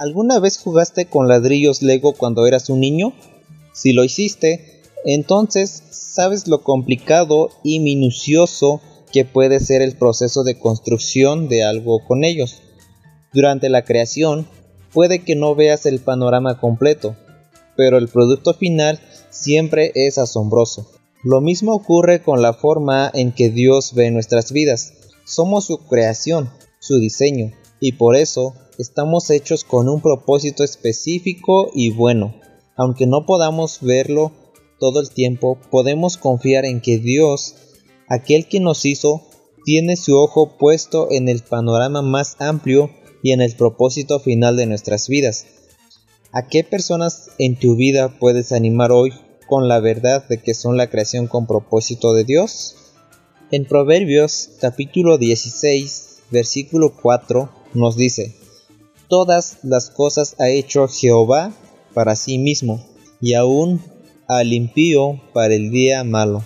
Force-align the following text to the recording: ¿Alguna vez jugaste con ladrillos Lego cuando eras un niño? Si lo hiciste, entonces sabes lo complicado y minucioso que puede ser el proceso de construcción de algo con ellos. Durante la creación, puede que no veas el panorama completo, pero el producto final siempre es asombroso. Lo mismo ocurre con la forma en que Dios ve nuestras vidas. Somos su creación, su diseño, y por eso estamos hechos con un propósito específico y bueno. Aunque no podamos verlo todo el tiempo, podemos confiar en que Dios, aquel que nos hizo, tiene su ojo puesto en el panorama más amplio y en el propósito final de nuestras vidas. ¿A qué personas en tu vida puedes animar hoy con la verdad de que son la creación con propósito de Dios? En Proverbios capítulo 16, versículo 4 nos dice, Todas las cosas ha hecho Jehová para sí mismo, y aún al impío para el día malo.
¿Alguna 0.00 0.38
vez 0.40 0.56
jugaste 0.56 1.04
con 1.04 1.28
ladrillos 1.28 1.82
Lego 1.82 2.14
cuando 2.14 2.46
eras 2.46 2.70
un 2.70 2.80
niño? 2.80 3.12
Si 3.74 3.92
lo 3.92 4.02
hiciste, 4.02 4.80
entonces 5.04 5.82
sabes 5.90 6.48
lo 6.48 6.62
complicado 6.62 7.50
y 7.62 7.80
minucioso 7.80 8.80
que 9.12 9.26
puede 9.26 9.60
ser 9.60 9.82
el 9.82 9.98
proceso 9.98 10.42
de 10.42 10.58
construcción 10.58 11.48
de 11.48 11.64
algo 11.64 12.02
con 12.06 12.24
ellos. 12.24 12.62
Durante 13.34 13.68
la 13.68 13.84
creación, 13.84 14.48
puede 14.94 15.18
que 15.18 15.36
no 15.36 15.54
veas 15.54 15.84
el 15.84 16.00
panorama 16.00 16.58
completo, 16.58 17.14
pero 17.76 17.98
el 17.98 18.08
producto 18.08 18.54
final 18.54 19.00
siempre 19.28 19.92
es 19.94 20.16
asombroso. 20.16 20.90
Lo 21.22 21.42
mismo 21.42 21.74
ocurre 21.74 22.22
con 22.22 22.40
la 22.40 22.54
forma 22.54 23.10
en 23.12 23.32
que 23.32 23.50
Dios 23.50 23.92
ve 23.92 24.10
nuestras 24.10 24.50
vidas. 24.50 24.94
Somos 25.26 25.66
su 25.66 25.76
creación, 25.76 26.48
su 26.78 26.98
diseño, 26.98 27.52
y 27.80 27.92
por 27.92 28.14
eso 28.14 28.54
estamos 28.78 29.30
hechos 29.30 29.64
con 29.64 29.88
un 29.88 30.00
propósito 30.00 30.62
específico 30.62 31.70
y 31.74 31.90
bueno. 31.90 32.34
Aunque 32.76 33.06
no 33.06 33.26
podamos 33.26 33.78
verlo 33.80 34.32
todo 34.78 35.00
el 35.00 35.10
tiempo, 35.10 35.58
podemos 35.70 36.16
confiar 36.16 36.64
en 36.64 36.80
que 36.80 36.98
Dios, 36.98 37.54
aquel 38.08 38.46
que 38.46 38.60
nos 38.60 38.84
hizo, 38.84 39.22
tiene 39.64 39.96
su 39.96 40.16
ojo 40.16 40.56
puesto 40.56 41.08
en 41.10 41.28
el 41.28 41.42
panorama 41.42 42.00
más 42.00 42.36
amplio 42.38 42.90
y 43.22 43.32
en 43.32 43.42
el 43.42 43.54
propósito 43.54 44.20
final 44.20 44.56
de 44.56 44.66
nuestras 44.66 45.08
vidas. 45.08 45.46
¿A 46.32 46.46
qué 46.48 46.64
personas 46.64 47.30
en 47.38 47.58
tu 47.58 47.76
vida 47.76 48.18
puedes 48.18 48.52
animar 48.52 48.92
hoy 48.92 49.12
con 49.46 49.68
la 49.68 49.80
verdad 49.80 50.26
de 50.28 50.40
que 50.40 50.54
son 50.54 50.76
la 50.76 50.88
creación 50.88 51.26
con 51.26 51.46
propósito 51.46 52.14
de 52.14 52.24
Dios? 52.24 52.76
En 53.50 53.66
Proverbios 53.66 54.50
capítulo 54.60 55.18
16, 55.18 56.22
versículo 56.30 56.94
4 57.02 57.59
nos 57.74 57.96
dice, 57.96 58.34
Todas 59.08 59.58
las 59.64 59.90
cosas 59.90 60.36
ha 60.38 60.48
hecho 60.48 60.86
Jehová 60.86 61.52
para 61.94 62.14
sí 62.14 62.38
mismo, 62.38 62.86
y 63.20 63.34
aún 63.34 63.82
al 64.28 64.52
impío 64.52 65.20
para 65.32 65.54
el 65.54 65.70
día 65.70 66.04
malo. 66.04 66.44